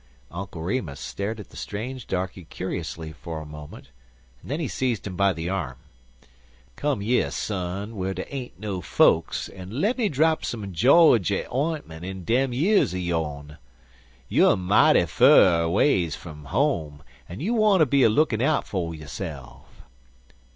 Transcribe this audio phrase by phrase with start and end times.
[0.31, 3.91] Uncle Remus stared at the strange darkey curiously for a moment,
[4.41, 5.77] and then he seized him by the arm.
[6.75, 12.23] "Come yer, son, whar dey ain't no folks an' lemme drap some Jawjy 'intment in
[12.23, 13.59] dem years er yone.
[14.27, 18.95] You er mighty fur ways fum home, an' you wanter be a lookin' out fer
[18.95, 19.83] yo'se'f.